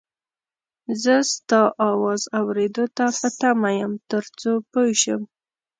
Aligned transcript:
زه 1.01 1.15
ستا 1.33 1.61
اواز 1.89 2.21
اورېدو 2.39 2.85
ته 2.97 3.05
په 3.19 3.27
تمه 3.39 3.69
یم 3.79 3.93
تر 4.09 4.23
څو 4.39 4.51
پوی 4.71 4.91
شم 5.01 5.21